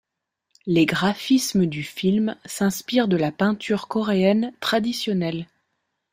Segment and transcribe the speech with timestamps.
[0.65, 5.45] Les graphismes du film s'inspirent de la peinture coréenne traditionnelle.